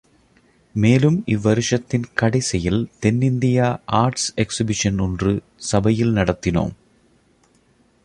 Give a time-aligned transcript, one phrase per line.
[0.75, 3.67] மேலும் இவ்வருஷத்தின் கடைசியில் தென் இந்தியா
[3.85, 5.33] ஆர்ட்ஸ் எக்சிபிஷன் ஒன்று
[5.55, 6.73] சபையில் நடத்தினோம்.